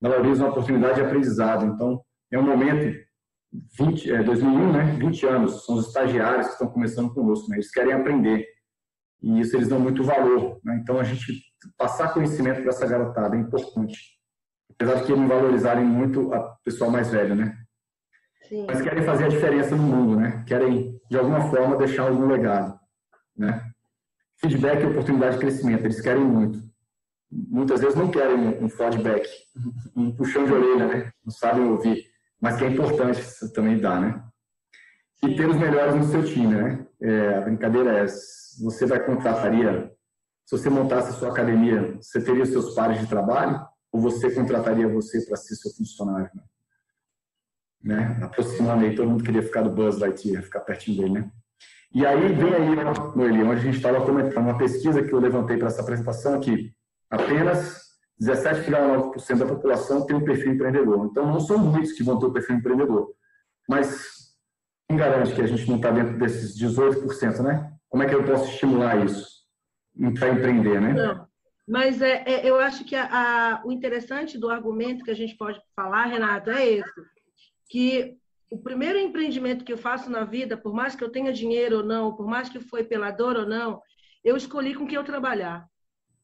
valorizam 0.00 0.46
a 0.46 0.50
oportunidade 0.50 0.96
de 0.96 1.02
aprendizado. 1.02 1.64
Então, 1.64 2.02
é 2.30 2.38
um 2.38 2.42
momento, 2.42 2.98
20, 3.78 4.12
é, 4.12 4.22
2001, 4.22 4.72
né, 4.72 4.84
20 4.98 5.26
anos, 5.26 5.64
são 5.64 5.76
os 5.76 5.86
estagiários 5.86 6.48
que 6.48 6.52
estão 6.54 6.68
começando 6.68 7.14
conosco, 7.14 7.48
né, 7.48 7.56
eles 7.56 7.70
querem 7.70 7.92
aprender, 7.92 8.44
e 9.22 9.40
isso 9.40 9.56
eles 9.56 9.68
dão 9.68 9.78
muito 9.78 10.02
valor. 10.02 10.60
Né, 10.64 10.80
então, 10.82 10.98
a 10.98 11.04
gente 11.04 11.40
passar 11.78 12.12
conhecimento 12.12 12.60
para 12.62 12.70
essa 12.70 12.86
garotada 12.86 13.36
é 13.36 13.38
importante, 13.38 14.15
apesar 14.72 14.96
de 14.96 15.04
que 15.04 15.12
não 15.12 15.28
valorizarem 15.28 15.84
muito 15.84 16.32
a 16.32 16.40
pessoal 16.64 16.90
mais 16.90 17.10
velho, 17.10 17.34
né? 17.34 17.56
Sim. 18.48 18.64
Mas 18.66 18.80
querem 18.80 19.04
fazer 19.04 19.24
a 19.24 19.28
diferença 19.28 19.74
no 19.74 19.82
mundo, 19.82 20.16
né? 20.16 20.44
Querem, 20.46 21.00
de 21.10 21.18
alguma 21.18 21.48
forma, 21.50 21.76
deixar 21.76 22.04
algum 22.04 22.26
legado, 22.26 22.78
né? 23.36 23.72
feedback 24.40 24.82
e 24.82 24.86
oportunidade 24.86 25.34
de 25.34 25.40
crescimento. 25.40 25.84
Eles 25.84 26.00
querem 26.00 26.24
muito. 26.24 26.58
Muitas 27.30 27.80
vezes 27.80 27.96
não 27.96 28.10
querem 28.10 28.62
um 28.62 28.68
feedback, 28.68 29.28
um 29.96 30.14
puxão 30.14 30.44
de 30.44 30.52
orelha, 30.52 30.86
né? 30.86 31.12
Não 31.24 31.32
sabem 31.32 31.64
ouvir, 31.64 32.04
mas 32.40 32.56
que 32.56 32.64
é 32.64 32.68
importante 32.68 33.20
também 33.52 33.78
dar, 33.78 34.00
né? 34.00 34.22
E 35.24 35.34
ter 35.34 35.48
os 35.48 35.56
melhores 35.56 35.94
no 35.94 36.04
seu 36.04 36.24
time, 36.24 36.54
né? 36.54 36.86
É, 37.00 37.38
a 37.38 37.40
brincadeira 37.40 37.98
é, 37.98 38.06
você 38.62 38.86
vai 38.86 39.04
contrataria, 39.04 39.90
se 40.44 40.56
você 40.56 40.70
montasse 40.70 41.10
a 41.10 41.12
sua 41.12 41.30
academia, 41.30 41.96
você 42.00 42.20
teria 42.20 42.46
seus 42.46 42.74
pares 42.74 43.00
de 43.00 43.08
trabalho 43.08 43.60
ou 43.96 44.00
você 44.00 44.30
contrataria 44.30 44.86
você 44.86 45.22
para 45.22 45.36
ser 45.36 45.56
seu 45.56 45.70
funcionário, 45.72 46.30
né? 46.34 46.42
né? 47.82 48.18
Aproximando 48.22 48.84
aí, 48.84 48.94
todo 48.94 49.08
mundo 49.08 49.24
queria 49.24 49.42
ficar 49.42 49.62
do 49.62 49.70
Buzz 49.70 49.98
Lightyear, 49.98 50.42
ficar 50.42 50.60
pertinho 50.60 50.98
dele, 50.98 51.12
né? 51.14 51.30
E 51.94 52.04
aí 52.04 52.32
vem 52.34 52.52
aí, 52.52 52.76
Noeli, 53.16 53.42
onde 53.42 53.60
a 53.60 53.64
gente 53.64 53.76
estava 53.76 54.04
comentando, 54.04 54.44
uma 54.44 54.58
pesquisa 54.58 55.02
que 55.02 55.12
eu 55.12 55.18
levantei 55.18 55.56
para 55.56 55.68
essa 55.68 55.80
apresentação 55.80 56.38
que 56.38 56.74
apenas 57.10 57.86
17,9% 58.20 59.38
da 59.38 59.46
população 59.46 60.04
tem 60.04 60.14
um 60.14 60.24
perfil 60.24 60.52
empreendedor. 60.52 61.06
Então, 61.06 61.26
não 61.26 61.40
são 61.40 61.56
muitos 61.56 61.92
que 61.92 62.02
vão 62.02 62.18
ter 62.18 62.26
o 62.26 62.32
perfil 62.32 62.56
empreendedor. 62.56 63.14
Mas 63.66 64.34
quem 64.86 64.98
garante 64.98 65.34
que 65.34 65.40
a 65.40 65.46
gente 65.46 65.66
não 65.68 65.76
está 65.76 65.90
dentro 65.90 66.18
desses 66.18 66.58
18%, 66.60 67.40
né? 67.40 67.72
Como 67.88 68.02
é 68.02 68.06
que 68.06 68.14
eu 68.14 68.24
posso 68.24 68.50
estimular 68.50 69.02
isso 69.02 69.26
para 70.18 70.28
empreender, 70.28 70.80
né? 70.82 70.92
Não. 70.92 71.26
Mas 71.66 72.00
é, 72.00 72.22
é, 72.26 72.48
eu 72.48 72.60
acho 72.60 72.84
que 72.84 72.94
a, 72.94 73.08
a, 73.10 73.66
o 73.66 73.72
interessante 73.72 74.38
do 74.38 74.48
argumento 74.48 75.04
que 75.04 75.10
a 75.10 75.16
gente 75.16 75.36
pode 75.36 75.60
falar, 75.74 76.06
Renato, 76.06 76.50
é 76.50 76.64
esse: 76.66 77.02
que 77.68 78.16
o 78.48 78.58
primeiro 78.58 78.98
empreendimento 78.98 79.64
que 79.64 79.72
eu 79.72 79.78
faço 79.78 80.08
na 80.08 80.24
vida, 80.24 80.56
por 80.56 80.72
mais 80.72 80.94
que 80.94 81.02
eu 81.02 81.10
tenha 81.10 81.32
dinheiro 81.32 81.78
ou 81.78 81.82
não, 81.82 82.14
por 82.14 82.26
mais 82.26 82.48
que 82.48 82.60
foi 82.60 82.84
pela 82.84 83.10
dor 83.10 83.36
ou 83.36 83.46
não, 83.46 83.82
eu 84.22 84.36
escolhi 84.36 84.74
com 84.74 84.86
quem 84.86 84.96
eu 84.96 85.04
trabalhar. 85.04 85.68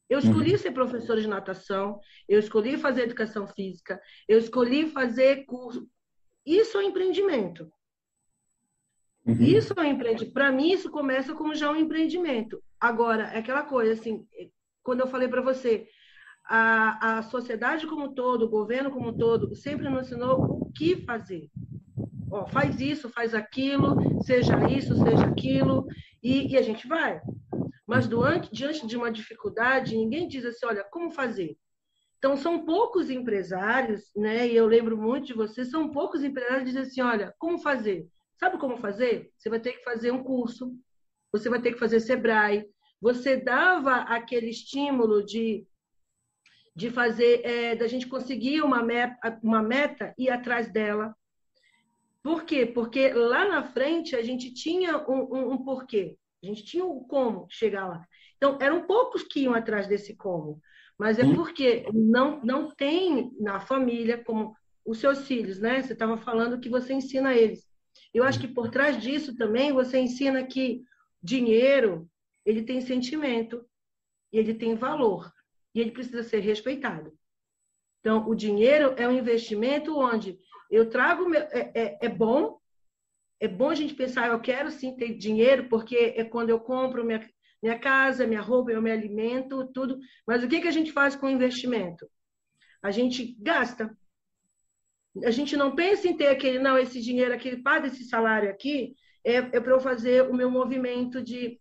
Eu 0.08 0.18
escolhi 0.18 0.52
uhum. 0.52 0.58
ser 0.58 0.72
professora 0.72 1.20
de 1.20 1.26
natação, 1.26 1.98
eu 2.28 2.38
escolhi 2.38 2.76
fazer 2.76 3.02
educação 3.04 3.48
física, 3.48 4.00
eu 4.28 4.38
escolhi 4.38 4.90
fazer 4.90 5.46
curso. 5.46 5.88
Isso 6.44 6.78
é 6.78 6.84
empreendimento. 6.84 7.72
Uhum. 9.24 9.40
Isso 9.40 9.72
é 9.74 9.80
um 9.80 9.84
empreendimento. 9.84 10.34
Para 10.34 10.52
mim, 10.52 10.70
isso 10.70 10.90
começa 10.90 11.34
como 11.34 11.54
já 11.54 11.70
um 11.70 11.76
empreendimento. 11.76 12.62
Agora, 12.78 13.24
é 13.28 13.38
aquela 13.38 13.62
coisa, 13.62 13.92
assim, 13.94 14.26
quando 14.82 15.00
eu 15.00 15.06
falei 15.06 15.28
para 15.28 15.42
você, 15.42 15.86
a, 16.44 17.18
a 17.18 17.22
sociedade 17.22 17.86
como 17.86 18.14
todo, 18.14 18.44
o 18.44 18.48
governo 18.48 18.90
como 18.90 19.16
todo, 19.16 19.54
sempre 19.54 19.88
nos 19.88 20.06
ensinou 20.06 20.40
o 20.40 20.72
que 20.72 20.96
fazer. 21.04 21.48
Ó, 22.30 22.46
faz 22.46 22.80
isso, 22.80 23.10
faz 23.10 23.34
aquilo, 23.34 24.22
seja 24.22 24.54
isso, 24.68 24.96
seja 24.96 25.26
aquilo, 25.26 25.86
e, 26.22 26.52
e 26.52 26.56
a 26.56 26.62
gente 26.62 26.88
vai. 26.88 27.20
Mas 27.86 28.08
doante, 28.08 28.48
diante 28.52 28.86
de 28.86 28.96
uma 28.96 29.10
dificuldade, 29.10 29.96
ninguém 29.96 30.26
diz 30.26 30.44
assim, 30.44 30.64
olha, 30.64 30.84
como 30.90 31.10
fazer? 31.10 31.56
Então, 32.18 32.36
são 32.36 32.64
poucos 32.64 33.10
empresários, 33.10 34.10
né? 34.16 34.46
E 34.46 34.54
eu 34.54 34.66
lembro 34.66 34.96
muito 34.96 35.26
de 35.26 35.34
você, 35.34 35.64
são 35.64 35.90
poucos 35.90 36.22
empresários 36.22 36.60
que 36.60 36.66
dizem 36.66 36.82
assim, 36.82 37.00
olha, 37.02 37.34
como 37.38 37.58
fazer? 37.58 38.06
Sabe 38.38 38.58
como 38.58 38.76
fazer? 38.76 39.30
Você 39.36 39.50
vai 39.50 39.60
ter 39.60 39.72
que 39.72 39.84
fazer 39.84 40.12
um 40.12 40.22
curso, 40.22 40.72
você 41.32 41.48
vai 41.48 41.60
ter 41.60 41.72
que 41.72 41.78
fazer 41.78 42.00
Sebrae. 42.00 42.64
Você 43.02 43.36
dava 43.36 43.96
aquele 43.96 44.48
estímulo 44.48 45.26
de, 45.26 45.66
de 46.74 46.88
fazer, 46.88 47.44
é, 47.44 47.74
da 47.74 47.88
gente 47.88 48.06
conseguir 48.06 48.62
uma 48.62 48.80
meta, 48.80 49.40
uma 49.42 49.60
meta 49.60 50.14
e 50.16 50.26
ir 50.26 50.30
atrás 50.30 50.72
dela. 50.72 51.12
Por 52.22 52.44
quê? 52.44 52.64
Porque 52.64 53.12
lá 53.12 53.48
na 53.48 53.64
frente 53.64 54.14
a 54.14 54.22
gente 54.22 54.54
tinha 54.54 54.98
um, 54.98 55.34
um, 55.34 55.52
um 55.54 55.64
porquê, 55.64 56.16
a 56.40 56.46
gente 56.46 56.64
tinha 56.64 56.84
o 56.84 56.98
um 56.98 57.04
como 57.04 57.48
chegar 57.50 57.88
lá. 57.88 58.06
Então, 58.36 58.56
eram 58.60 58.86
poucos 58.86 59.24
que 59.24 59.40
iam 59.40 59.54
atrás 59.54 59.88
desse 59.88 60.14
como, 60.14 60.62
mas 60.96 61.18
é 61.18 61.24
porque 61.34 61.84
não, 61.92 62.40
não 62.44 62.70
tem 62.70 63.32
na 63.40 63.58
família, 63.58 64.22
como 64.22 64.54
os 64.84 64.98
seus 64.98 65.26
filhos, 65.26 65.58
né? 65.58 65.82
Você 65.82 65.92
estava 65.92 66.16
falando 66.16 66.60
que 66.60 66.68
você 66.68 66.92
ensina 66.92 67.34
eles. 67.34 67.66
Eu 68.14 68.22
acho 68.22 68.38
que 68.38 68.46
por 68.46 68.70
trás 68.70 69.02
disso 69.02 69.34
também 69.34 69.72
você 69.72 69.98
ensina 69.98 70.44
que 70.44 70.84
dinheiro 71.20 72.08
ele 72.44 72.62
tem 72.62 72.80
sentimento, 72.80 73.64
ele 74.32 74.54
tem 74.54 74.74
valor 74.74 75.32
e 75.74 75.80
ele 75.80 75.90
precisa 75.90 76.22
ser 76.22 76.40
respeitado. 76.40 77.12
Então, 78.00 78.28
o 78.28 78.34
dinheiro 78.34 78.94
é 78.96 79.06
um 79.06 79.16
investimento 79.16 79.96
onde 79.96 80.38
eu 80.70 80.90
trago 80.90 81.28
meu, 81.28 81.40
é, 81.40 81.70
é, 81.74 81.98
é 82.02 82.08
bom, 82.08 82.58
é 83.38 83.46
bom 83.46 83.70
a 83.70 83.74
gente 83.74 83.94
pensar, 83.94 84.28
eu 84.28 84.40
quero 84.40 84.70
sim 84.70 84.96
ter 84.96 85.14
dinheiro 85.14 85.68
porque 85.68 86.14
é 86.16 86.24
quando 86.24 86.50
eu 86.50 86.58
compro 86.58 87.04
minha, 87.04 87.28
minha 87.62 87.78
casa, 87.78 88.26
minha 88.26 88.40
roupa, 88.40 88.72
eu 88.72 88.82
me 88.82 88.90
alimento, 88.90 89.70
tudo. 89.72 89.98
Mas 90.26 90.42
o 90.42 90.48
que, 90.48 90.60
que 90.60 90.68
a 90.68 90.72
gente 90.72 90.90
faz 90.90 91.14
com 91.14 91.26
o 91.26 91.30
investimento? 91.30 92.08
A 92.82 92.90
gente 92.90 93.36
gasta. 93.38 93.96
A 95.24 95.30
gente 95.30 95.56
não 95.56 95.74
pensa 95.74 96.08
em 96.08 96.16
ter 96.16 96.28
aquele, 96.28 96.58
não, 96.58 96.78
esse 96.78 97.00
dinheiro, 97.00 97.34
aquele 97.34 97.62
paga 97.62 97.86
esse 97.86 98.04
salário 98.04 98.50
aqui, 98.50 98.96
é, 99.22 99.34
é 99.36 99.60
para 99.60 99.72
eu 99.72 99.80
fazer 99.80 100.22
o 100.28 100.34
meu 100.34 100.50
movimento 100.50 101.22
de 101.22 101.60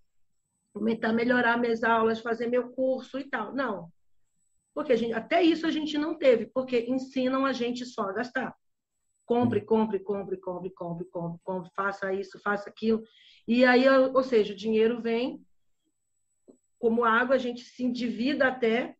aumentar, 0.73 1.13
melhorar 1.13 1.57
minhas 1.57 1.83
aulas, 1.83 2.19
fazer 2.19 2.47
meu 2.47 2.69
curso 2.71 3.19
e 3.19 3.23
tal. 3.23 3.53
Não. 3.53 3.89
Porque 4.73 4.93
a 4.93 4.95
gente, 4.95 5.13
até 5.13 5.41
isso 5.41 5.67
a 5.67 5.71
gente 5.71 5.97
não 5.97 6.17
teve, 6.17 6.45
porque 6.47 6.85
ensinam 6.87 7.45
a 7.45 7.51
gente 7.51 7.85
só 7.85 8.03
a 8.03 8.13
gastar. 8.13 8.55
Compre, 9.25 9.61
compre, 9.61 9.99
compre, 9.99 10.37
compre, 10.37 10.69
compre, 10.69 11.05
compre, 11.05 11.39
compre, 11.43 11.71
faça 11.75 12.13
isso, 12.13 12.39
faça 12.39 12.69
aquilo. 12.69 13.03
E 13.47 13.65
aí, 13.65 13.87
ou 13.87 14.23
seja, 14.23 14.53
o 14.53 14.57
dinheiro 14.57 15.01
vem 15.01 15.41
como 16.79 17.05
água, 17.05 17.35
a 17.35 17.39
gente 17.39 17.61
se 17.61 17.83
endivida 17.83 18.47
até 18.47 18.95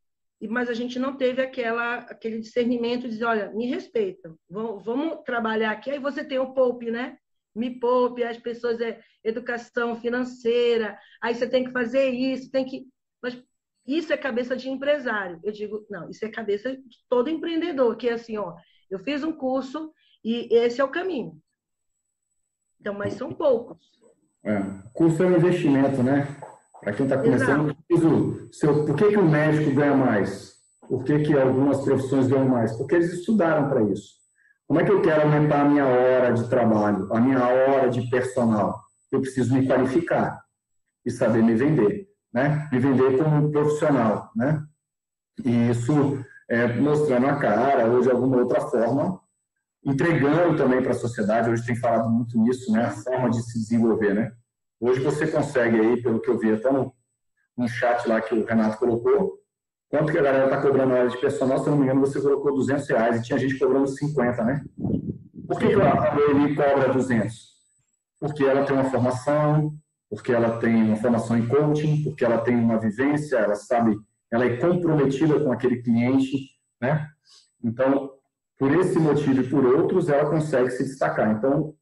mas 0.50 0.70
a 0.70 0.74
gente 0.74 0.98
não 0.98 1.16
teve 1.16 1.42
aquela, 1.42 1.98
aquele 1.98 2.40
discernimento 2.40 3.04
de 3.04 3.10
dizer, 3.10 3.26
olha, 3.26 3.52
me 3.52 3.68
respeita, 3.68 4.34
vamos, 4.50 4.84
vamos 4.84 5.24
trabalhar 5.24 5.72
aqui. 5.72 5.92
Aí 5.92 6.00
você 6.00 6.24
tem 6.24 6.40
o 6.40 6.54
poupe, 6.54 6.90
né? 6.90 7.18
Me 7.54 7.80
poupe, 7.80 8.24
as 8.24 8.38
pessoas, 8.38 8.80
é 8.80 9.00
educação 9.24 10.00
financeira, 10.00 10.98
aí 11.22 11.36
você 11.36 11.48
tem 11.48 11.64
que 11.64 11.72
fazer 11.72 12.10
isso, 12.10 12.52
tem 12.52 12.66
que... 12.66 12.88
Mas 13.22 13.42
isso 13.86 14.14
é 14.14 14.18
cabeça 14.18 14.56
de 14.56 14.70
empresário. 14.70 15.40
Eu 15.44 15.52
digo, 15.52 15.86
não, 15.90 16.10
isso 16.10 16.24
é 16.26 16.30
cabeça 16.30 16.76
de 16.76 16.98
todo 17.10 17.30
empreendedor, 17.30 17.96
que 17.98 18.10
é 18.10 18.14
assim, 18.14 18.38
ó, 18.38 18.56
eu 18.90 19.00
fiz 19.00 19.24
um 19.24 19.32
curso 19.32 19.92
e 20.24 20.48
esse 20.56 20.80
é 20.80 20.84
o 20.84 20.92
caminho. 20.92 21.38
Então, 22.80 22.94
mas 22.94 23.14
são 23.14 23.32
poucos. 23.32 23.78
É, 24.44 24.60
curso 24.94 25.22
é 25.22 25.28
um 25.28 25.38
investimento, 25.38 26.02
né? 26.02 26.28
Para 26.80 26.94
quem 26.94 27.06
está 27.06 27.22
começando, 27.22 27.78
seu, 28.52 28.86
por 28.86 28.96
que, 28.96 29.10
que 29.10 29.18
o 29.18 29.30
médico 29.30 29.72
ganha 29.76 29.96
mais? 29.96 30.56
Por 30.88 31.04
que, 31.04 31.20
que 31.20 31.38
algumas 31.38 31.82
profissões 31.84 32.28
ganham 32.28 32.50
mais? 32.50 32.76
Porque 32.76 32.96
eles 32.96 33.14
estudaram 33.14 33.70
para 33.70 33.84
isso. 33.84 34.21
Como 34.72 34.80
é 34.80 34.86
que 34.86 34.92
eu 34.94 35.02
quero 35.02 35.24
aumentar 35.24 35.64
a 35.64 35.66
minha 35.66 35.86
hora 35.86 36.32
de 36.32 36.48
trabalho, 36.48 37.14
a 37.14 37.20
minha 37.20 37.46
hora 37.46 37.90
de 37.90 38.10
personal? 38.10 38.82
Eu 39.12 39.20
preciso 39.20 39.54
me 39.54 39.68
qualificar 39.68 40.42
e 41.06 41.12
saber 41.12 41.44
me 41.44 41.54
vender, 41.54 42.08
né? 42.34 42.70
Me 42.72 42.80
vender 42.80 43.18
como 43.18 43.52
profissional, 43.52 44.32
né? 44.34 44.64
E 45.44 45.72
isso 45.72 46.24
é, 46.50 46.68
mostrando 46.80 47.28
a 47.28 47.36
cara 47.36 47.86
ou 47.86 48.00
de 48.00 48.10
alguma 48.10 48.38
outra 48.38 48.62
forma, 48.62 49.20
entregando 49.84 50.56
também 50.56 50.82
para 50.82 50.92
a 50.92 50.96
sociedade. 50.96 51.50
Hoje 51.50 51.66
tem 51.66 51.76
falado 51.76 52.10
muito 52.10 52.40
nisso, 52.40 52.72
né? 52.72 52.86
A 52.86 52.92
forma 52.92 53.30
de 53.30 53.42
se 53.42 53.60
desenvolver, 53.60 54.14
né? 54.14 54.32
Hoje 54.80 55.02
você 55.02 55.28
consegue 55.28 55.82
aí, 55.82 56.02
pelo 56.02 56.22
que 56.22 56.30
eu 56.30 56.40
vi 56.40 56.50
até 56.50 56.72
no, 56.72 56.96
no 57.58 57.68
chat 57.68 58.08
lá 58.08 58.22
que 58.22 58.34
o 58.34 58.46
Renato 58.46 58.78
colocou, 58.78 59.38
quanto 59.92 60.12
que 60.12 60.18
a 60.18 60.22
galera 60.22 60.46
está 60.46 60.62
cobrando 60.62 60.94
hora 60.94 61.10
de 61.10 61.20
personal, 61.20 61.60
se 61.60 61.70
não 61.70 61.78
me 61.78 61.84
engano, 61.84 62.00
você 62.00 62.20
colocou 62.22 62.56
200 62.56 62.88
reais 62.88 63.18
e 63.18 63.24
tinha 63.24 63.38
gente 63.38 63.60
cobrando 63.60 63.88
50, 63.88 64.44
né? 64.46 64.64
Por 65.48 65.60
que, 65.60 65.68
que 65.68 65.74
a 65.74 66.16
Noeli 66.16 66.56
cobra 66.56 66.94
200? 66.94 67.52
Porque 68.18 68.46
ela 68.46 68.64
tem 68.64 68.74
uma 68.74 68.90
formação, 68.90 69.74
porque 70.10 70.32
ela 70.32 70.58
tem 70.60 70.76
uma 70.82 70.96
formação 70.96 71.38
em 71.38 71.46
coaching, 71.46 72.04
porque 72.06 72.24
ela 72.24 72.38
tem 72.38 72.56
uma 72.56 72.80
vivência, 72.80 73.36
ela 73.36 73.56
sabe, 73.56 74.00
ela 74.32 74.46
é 74.46 74.56
comprometida 74.56 75.38
com 75.42 75.52
aquele 75.52 75.82
cliente, 75.84 76.38
né? 76.80 77.10
Então, 77.62 78.12
por 78.58 78.74
esse 78.74 78.98
motivo 78.98 79.42
e 79.42 79.50
por 79.50 79.66
outros, 79.66 80.08
ela 80.08 80.30
consegue 80.30 80.70
se 80.70 80.84
destacar. 80.86 81.32
Então, 81.32 81.76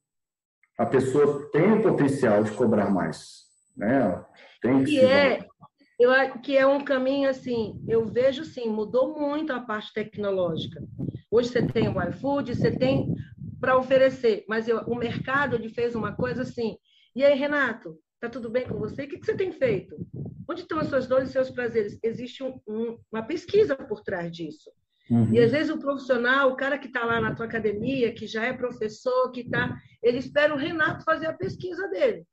a 0.80 0.86
pessoa 0.86 1.48
tem 1.52 1.74
o 1.74 1.84
potencial 1.84 2.44
de 2.44 2.52
cobrar 2.54 2.90
mais, 2.90 3.44
né? 3.78 4.26
Tem 4.64 4.84
que, 4.84 4.92
que 4.92 5.00
é, 5.00 5.46
eu, 6.00 6.40
que 6.40 6.58
é 6.58 6.66
um 6.66 6.84
caminho 6.84 7.30
assim, 7.30 7.84
eu 7.88 8.06
vejo 8.06 8.46
sim, 8.46 8.70
mudou 8.70 9.20
muito 9.20 9.52
a 9.52 9.60
parte 9.60 9.94
tecnológica. 9.94 10.82
Hoje 11.30 11.50
você 11.50 11.62
tem 11.62 11.90
o 11.90 12.02
iFood, 12.10 12.56
você 12.56 12.72
tem 12.72 13.14
para 13.60 13.78
oferecer, 13.78 14.46
mas 14.48 14.68
eu, 14.68 14.80
o 14.86 14.96
mercado 14.96 15.56
ele 15.56 15.68
fez 15.68 15.94
uma 15.96 16.16
coisa 16.16 16.44
assim. 16.44 16.78
E 17.14 17.24
aí, 17.24 17.38
Renato, 17.38 18.00
tá 18.20 18.30
tudo 18.30 18.50
bem 18.50 18.66
com 18.66 18.80
você? 18.80 19.04
O 19.04 19.08
que, 19.10 19.18
que 19.18 19.26
você 19.26 19.36
tem 19.36 19.52
feito? 19.52 19.98
Onde 20.50 20.62
estão 20.62 20.80
as 20.80 20.88
suas 20.88 21.06
dores 21.06 21.30
e 21.30 21.34
seus 21.34 21.50
prazeres? 21.50 22.00
Existe 22.02 22.44
um, 22.44 22.60
um, 22.66 22.98
uma 23.12 23.22
pesquisa 23.22 23.76
por 23.76 24.02
trás 24.02 24.32
disso. 24.32 24.72
Uhum. 25.12 25.34
E 25.34 25.40
às 25.40 25.52
vezes 25.52 25.72
o 25.72 25.80
profissional, 25.80 26.50
o 26.50 26.56
cara 26.56 26.78
que 26.78 26.88
está 26.88 27.04
lá 27.04 27.20
na 27.20 27.36
tua 27.36 27.46
academia, 27.46 28.14
que 28.14 28.26
já 28.26 28.46
é 28.46 28.54
professor, 28.54 29.32
que 29.32 29.42
está, 29.42 29.76
ele 30.02 30.20
espera 30.20 30.54
o 30.54 30.58
Renato 30.58 31.04
fazer 31.04 31.26
a 31.26 31.34
pesquisa 31.34 31.88
dele. 31.90 32.26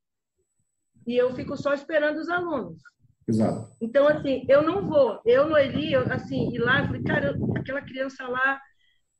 E 1.05 1.15
eu 1.17 1.33
fico 1.35 1.57
só 1.57 1.73
esperando 1.73 2.17
os 2.17 2.29
alunos. 2.29 2.81
Exato. 3.27 3.75
Então, 3.81 4.07
assim, 4.07 4.45
eu 4.47 4.61
não 4.61 4.87
vou. 4.87 5.19
Eu, 5.25 5.49
Noeli, 5.49 5.91
eu, 5.91 6.01
assim, 6.11 6.49
ir 6.53 6.59
lá, 6.59 6.79
eu 6.79 6.85
falei, 6.85 7.03
cara, 7.03 7.35
eu, 7.37 7.57
aquela 7.57 7.81
criança 7.81 8.27
lá 8.27 8.61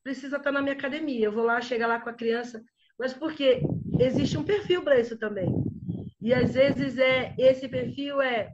precisa 0.03 0.37
estar 0.37 0.49
tá 0.49 0.51
na 0.51 0.61
minha 0.61 0.73
academia. 0.73 1.25
Eu 1.25 1.31
vou 1.31 1.43
lá, 1.43 1.59
chegar 1.59 1.87
lá 1.87 1.99
com 1.99 2.09
a 2.09 2.13
criança. 2.13 2.63
Mas 2.97 3.13
porque 3.13 3.61
existe 3.99 4.37
um 4.37 4.43
perfil 4.43 4.81
para 4.81 4.99
isso 4.99 5.17
também. 5.17 5.49
E 6.21 6.33
às 6.33 6.53
vezes 6.53 6.97
é 6.97 7.35
esse 7.37 7.67
perfil 7.67 8.21
é 8.21 8.53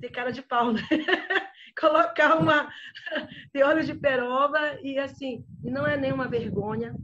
ter 0.00 0.10
cara 0.10 0.30
de 0.30 0.42
pau, 0.42 0.72
né? 0.72 0.82
colocar 1.80 2.36
uma 2.36 2.70
de 3.54 3.62
óleo 3.62 3.84
de 3.84 3.94
peroba 3.94 4.78
e 4.82 4.98
assim, 4.98 5.44
não 5.62 5.86
é 5.86 5.96
nenhuma 5.96 6.28
vergonha. 6.28 6.94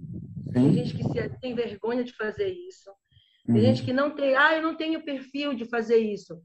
Tem 0.52 0.72
gente 0.72 0.94
que 0.94 1.04
se, 1.04 1.28
tem 1.40 1.54
vergonha 1.54 2.04
de 2.04 2.12
fazer 2.12 2.48
isso. 2.48 2.90
Tem 3.46 3.56
uhum. 3.56 3.60
gente 3.62 3.82
que 3.82 3.92
não 3.92 4.10
tem, 4.10 4.36
ah, 4.36 4.54
eu 4.54 4.62
não 4.62 4.76
tenho 4.76 5.04
perfil 5.04 5.54
de 5.54 5.64
fazer 5.64 5.98
isso. 5.98 6.40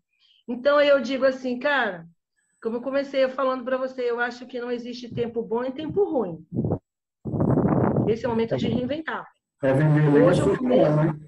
Então 0.47 0.79
eu 0.81 0.99
digo 0.99 1.25
assim, 1.25 1.57
cara, 1.57 2.05
como 2.61 2.77
eu 2.77 2.81
comecei 2.81 3.27
falando 3.29 3.63
para 3.63 3.77
você, 3.77 4.01
eu 4.09 4.19
acho 4.19 4.45
que 4.45 4.59
não 4.59 4.71
existe 4.71 5.13
tempo 5.13 5.41
bom 5.41 5.63
e 5.63 5.71
tempo 5.71 6.03
ruim. 6.03 6.45
Esse 8.07 8.25
é 8.25 8.27
o 8.27 8.31
momento 8.31 8.57
de 8.57 8.67
reinventar. 8.67 9.25
É 9.61 9.73
vender 9.73 10.21
Hoje 10.21 10.41
eu 10.41 10.57
começo... 10.57 10.95
né? 10.95 11.19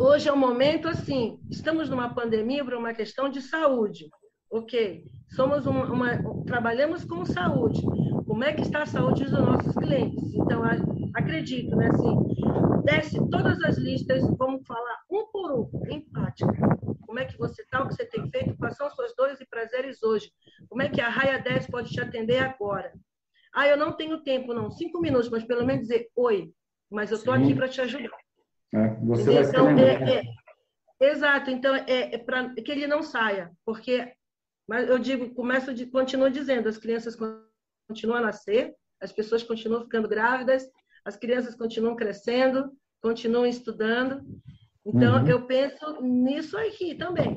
Hoje 0.00 0.28
é 0.28 0.32
um 0.32 0.36
momento 0.36 0.86
assim, 0.86 1.40
estamos 1.50 1.88
numa 1.88 2.14
pandemia 2.14 2.64
por 2.64 2.74
uma 2.74 2.94
questão 2.94 3.28
de 3.28 3.42
saúde, 3.42 4.08
ok? 4.50 5.02
Somos 5.30 5.66
uma, 5.66 5.84
uma, 5.86 6.44
trabalhamos 6.44 7.04
com 7.04 7.24
saúde. 7.24 7.82
Como 8.26 8.44
é 8.44 8.52
que 8.52 8.60
está 8.62 8.82
a 8.82 8.86
saúde 8.86 9.24
dos 9.24 9.32
nossos 9.32 9.74
clientes? 9.74 10.34
Então, 10.34 10.62
acredito, 11.14 11.74
né? 11.74 11.88
Assim, 11.88 12.16
desce 12.84 13.18
todas 13.30 13.60
as 13.62 13.76
listas, 13.78 14.22
vamos 14.36 14.64
falar 14.66 14.98
um 15.10 15.26
por 15.32 15.52
um, 15.52 15.70
empática. 16.44 16.78
Como 17.06 17.18
é 17.18 17.24
que 17.24 17.38
você 17.38 17.62
está, 17.62 17.82
o 17.82 17.88
que 17.88 17.94
você 17.94 18.04
tem 18.04 18.30
feito, 18.30 18.56
quais 18.56 18.76
são 18.76 18.86
as 18.86 18.94
suas 18.94 19.14
dores 19.16 19.40
e 19.40 19.46
prazeres 19.46 20.02
hoje? 20.02 20.30
Como 20.68 20.82
é 20.82 20.88
que 20.88 21.00
a 21.00 21.08
Raia 21.08 21.38
10 21.38 21.66
pode 21.68 21.90
te 21.90 22.00
atender 22.00 22.38
agora? 22.38 22.92
Ah, 23.54 23.66
eu 23.66 23.76
não 23.76 23.92
tenho 23.92 24.22
tempo, 24.22 24.52
não. 24.52 24.70
Cinco 24.70 25.00
minutos, 25.00 25.30
mas 25.30 25.44
pelo 25.44 25.64
menos 25.64 25.82
dizer 25.82 26.08
oi, 26.14 26.52
mas 26.90 27.10
eu 27.10 27.16
estou 27.16 27.32
aqui 27.32 27.54
para 27.54 27.68
te 27.68 27.80
ajudar. 27.80 28.16
É, 28.74 28.88
você 28.96 29.32
vai 29.32 29.42
então, 29.42 29.78
é, 29.78 30.18
é, 30.18 30.22
Exato, 31.00 31.50
então 31.50 31.74
é, 31.74 32.14
é 32.14 32.18
para 32.18 32.52
que 32.54 32.70
ele 32.70 32.86
não 32.86 33.02
saia, 33.02 33.50
porque 33.64 34.12
mas 34.68 34.86
eu 34.86 34.98
digo, 34.98 35.34
começo 35.34 35.72
de 35.72 35.86
continuo 35.86 36.28
dizendo, 36.28 36.68
as 36.68 36.76
crianças 36.76 37.16
continuam 37.88 38.18
a 38.18 38.20
nascer, 38.20 38.74
as 39.00 39.10
pessoas 39.10 39.42
continuam 39.42 39.82
ficando 39.82 40.06
grávidas, 40.06 40.68
as 41.06 41.16
crianças 41.16 41.54
continuam 41.54 41.96
crescendo, 41.96 42.70
continuam 43.00 43.46
estudando. 43.46 44.22
Então, 44.86 45.22
uhum. 45.22 45.28
eu 45.28 45.46
penso 45.46 46.00
nisso 46.02 46.56
aqui 46.56 46.94
também. 46.94 47.36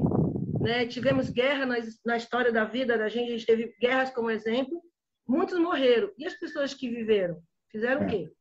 Né? 0.60 0.86
Tivemos 0.86 1.30
guerra 1.30 1.66
na, 1.66 1.76
na 2.06 2.18
história 2.18 2.52
da 2.52 2.64
vida 2.64 2.98
da 2.98 3.10
gente, 3.10 3.30
a 3.30 3.38
gente 3.38 3.46
teve 3.46 3.76
guerras 3.80 4.12
como 4.12 4.30
exemplo, 4.30 4.82
muitos 5.28 5.58
morreram. 5.60 6.10
E 6.18 6.26
as 6.26 6.34
pessoas 6.36 6.74
que 6.74 6.90
viveram? 6.90 7.38
Fizeram 7.72 8.04
é. 8.04 8.06
o 8.06 8.08
quê? 8.08 8.32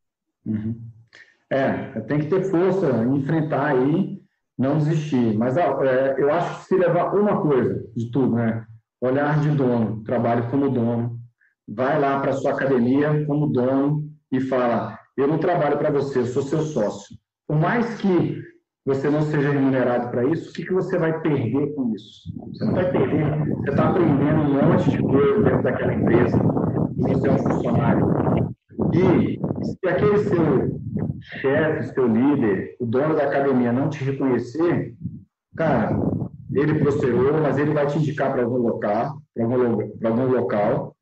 Uhum. 0.47 0.80
É, 1.49 2.00
tem 2.02 2.21
que 2.21 2.28
ter 2.28 2.45
força, 2.45 3.04
enfrentar 3.04 3.73
aí, 3.73 4.21
não 4.57 4.78
desistir. 4.78 5.37
Mas 5.37 5.57
é, 5.57 5.66
eu 6.19 6.33
acho 6.33 6.61
que 6.61 6.66
se 6.66 6.76
levar 6.76 7.14
uma 7.14 7.40
coisa 7.42 7.85
de 7.97 8.11
tudo, 8.11 8.37
né? 8.37 8.66
Olhar 9.00 9.40
de 9.40 9.50
dono, 9.50 10.04
trabalho 10.04 10.49
como 10.50 10.71
dono, 10.71 11.19
vai 11.66 11.99
lá 11.99 12.21
para 12.21 12.35
sua 12.35 12.52
academia 12.52 13.25
como 13.26 13.47
dono 13.47 14.09
e 14.30 14.40
fala: 14.40 14.99
eu 15.16 15.26
não 15.26 15.38
trabalho 15.38 15.78
para 15.78 15.90
você, 15.90 16.21
eu 16.21 16.26
sou 16.26 16.42
seu 16.42 16.61
sócio. 16.62 17.16
Por 17.47 17.57
mais 17.57 18.00
que 18.00 18.40
você 18.84 19.10
não 19.10 19.22
seja 19.22 19.50
remunerado 19.50 20.10
para 20.10 20.25
isso, 20.25 20.50
o 20.50 20.52
que, 20.52 20.64
que 20.64 20.72
você 20.72 20.99
vai 20.99 21.20
perder 21.20 21.75
com 21.75 21.94
isso? 21.94 22.32
Você 22.49 22.64
não 22.64 22.75
vai 22.75 22.90
perder. 22.90 23.54
Você 23.56 23.70
está 23.70 23.90
aprendendo 23.90 24.40
um 24.40 24.54
monte 24.54 24.90
de 24.90 24.99
coisa 24.99 25.42
dentro 25.42 25.62
daquela 25.62 25.94
empresa 25.94 26.37
e 26.96 27.02
você 27.02 27.28
é 27.28 27.32
um 27.32 27.38
funcionário. 27.38 28.06
E 28.94 29.40
se 29.64 29.88
aquele 29.88 30.18
seu 30.18 30.80
chefe, 31.20 31.94
seu 31.94 32.06
líder, 32.06 32.76
o 32.80 32.87
dono 32.87 33.14
da 33.14 33.25
academia 33.25 33.72
não 33.72 33.90
te 33.90 34.02
reconhecer, 34.02 34.94
cara, 35.56 35.96
ele 36.52 36.78
prosperou, 36.78 37.40
mas 37.40 37.58
ele 37.58 37.75
vai 37.75 37.87
te 37.87 37.99
indicar 37.99 38.32
para 38.32 38.42
algum 38.42 38.56
local, 38.56 39.20
para 39.34 39.44
algum, 39.44 39.90
algum 40.04 40.26
local, 40.26 40.96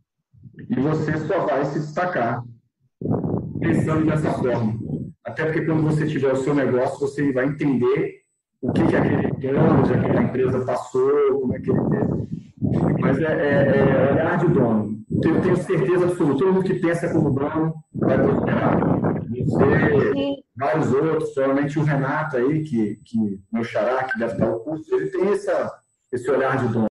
e 0.68 0.74
você 0.80 1.16
só 1.18 1.46
vai 1.46 1.64
se 1.66 1.78
destacar 1.78 2.42
pensando 3.60 4.04
dessa 4.06 4.32
forma. 4.32 4.87
Até 5.28 5.44
porque 5.44 5.60
quando 5.60 5.82
você 5.82 6.06
tiver 6.06 6.32
o 6.32 6.36
seu 6.36 6.54
negócio, 6.54 6.98
você 7.00 7.30
vai 7.32 7.44
entender 7.44 8.22
o 8.62 8.72
que, 8.72 8.86
que 8.86 8.96
aquele 8.96 9.30
dono 9.52 9.82
de 9.82 9.92
aquela 9.92 10.22
empresa 10.22 10.64
passou, 10.64 11.40
como 11.40 11.54
é 11.54 11.60
que 11.60 11.70
ele 11.70 11.80
teve. 11.90 12.98
Mas 12.98 13.18
é, 13.20 13.24
é, 13.24 13.78
é 13.78 14.12
olhar 14.12 14.38
de 14.38 14.48
dono. 14.48 14.98
Eu 15.22 15.40
tenho 15.42 15.56
certeza 15.58 16.06
absoluta, 16.06 16.38
todo 16.38 16.54
mundo 16.54 16.64
que 16.64 16.80
pensa 16.80 17.12
como 17.12 17.30
dono 17.30 17.74
vai 17.92 18.22
prosperar. 18.22 18.80
Você, 19.44 20.36
vários 20.56 20.92
outros, 20.94 21.34
provavelmente 21.34 21.78
o 21.78 21.82
Renato 21.82 22.38
aí, 22.38 22.64
que, 22.64 22.96
que 23.04 23.40
meu 23.52 23.64
xará, 23.64 24.04
que 24.04 24.18
deve 24.18 24.32
estar 24.32 24.50
o 24.50 24.60
curso, 24.60 24.94
ele 24.94 25.10
tem 25.10 25.28
essa, 25.28 25.70
esse 26.10 26.30
olhar 26.30 26.56
de 26.56 26.72
dono. 26.72 26.86